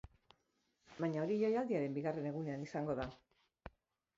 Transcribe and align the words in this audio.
Baina 1.03 1.19
hori 1.25 1.37
jaialdiaren 1.41 1.99
bigarren 1.99 2.27
egunean 2.31 2.65
izango 2.71 2.97
da. 3.03 3.07